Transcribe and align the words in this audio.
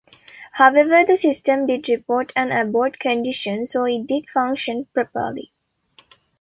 However, 0.53 1.05
the 1.05 1.15
system 1.15 1.67
did 1.67 1.87
report 1.87 2.33
an 2.35 2.51
abort 2.51 2.97
condition, 2.97 3.67
so 3.67 3.85
it 3.85 4.07
did 4.07 4.27
function 4.33 4.87
properly. 4.95 5.53